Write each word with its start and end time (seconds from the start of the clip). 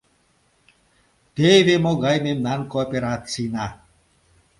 Теве 1.35 1.75
могай 1.85 2.17
мемнан 2.25 2.61
кооперацийна! 2.71 3.65